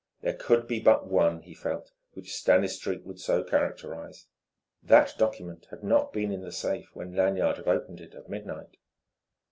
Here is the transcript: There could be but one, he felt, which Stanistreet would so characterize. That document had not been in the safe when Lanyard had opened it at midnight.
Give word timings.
There 0.21 0.33
could 0.33 0.67
be 0.67 0.79
but 0.79 1.05
one, 1.05 1.43
he 1.43 1.53
felt, 1.53 1.91
which 2.13 2.33
Stanistreet 2.33 3.05
would 3.05 3.19
so 3.19 3.43
characterize. 3.43 4.25
That 4.81 5.13
document 5.15 5.67
had 5.69 5.83
not 5.83 6.11
been 6.11 6.31
in 6.31 6.41
the 6.41 6.51
safe 6.51 6.89
when 6.95 7.13
Lanyard 7.13 7.57
had 7.57 7.67
opened 7.67 8.01
it 8.01 8.15
at 8.15 8.27
midnight. 8.27 8.77